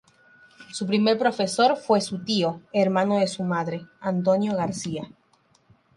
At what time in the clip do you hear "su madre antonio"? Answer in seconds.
3.27-4.55